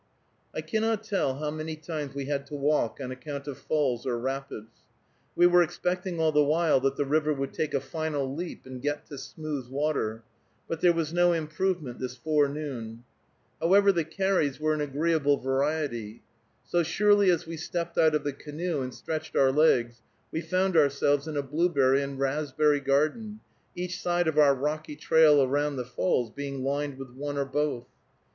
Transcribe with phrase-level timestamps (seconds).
[0.55, 4.17] I cannot tell how many times we had to walk on account of falls or
[4.17, 4.77] rapids.
[5.35, 8.81] We were expecting all the while that the river would take a final leap and
[8.81, 10.23] get to smooth water,
[10.67, 13.03] but there was no improvement this forenoon.
[13.61, 16.23] However, the carries were an agreeable variety.
[16.65, 20.75] So surely as we stepped out of the canoe and stretched our legs we found
[20.75, 23.39] ourselves in a blueberry and raspberry garden,
[23.75, 27.85] each side of our rocky trail around the falls being lined with one or both.